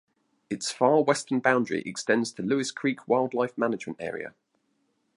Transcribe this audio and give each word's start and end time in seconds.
Its 0.49 0.71
far 0.71 1.03
western 1.03 1.39
boundary 1.39 1.83
extends 1.85 2.31
to 2.31 2.41
Lewis 2.41 2.71
Creek 2.71 3.07
Wildlife 3.07 3.55
Management 3.55 4.01
Area. 4.01 4.33